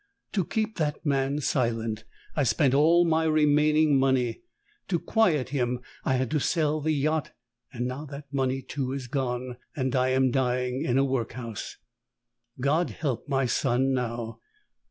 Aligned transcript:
To 0.31 0.43
keep 0.43 0.77
that 0.77 1.05
man 1.05 1.41
silent 1.41 2.05
I 2.35 2.41
spent 2.41 2.73
all 2.73 3.05
my 3.05 3.25
remaining 3.25 3.99
money; 3.99 4.41
to 4.87 4.97
quiet 4.97 5.49
him 5.49 5.79
I 6.03 6.15
had 6.15 6.31
to 6.31 6.39
sell 6.39 6.81
the 6.81 6.89
yacht; 6.91 7.33
and 7.71 7.85
now 7.87 8.05
that 8.07 8.25
money, 8.33 8.63
too, 8.63 8.93
is 8.93 9.05
gone, 9.05 9.57
and 9.75 9.95
I 9.95 10.09
am 10.09 10.31
dying 10.31 10.83
in 10.83 10.97
a 10.97 11.05
workhouse. 11.05 11.77
God 12.59 12.89
help 12.89 13.29
my 13.29 13.45
son 13.45 13.93
now! 13.93 14.39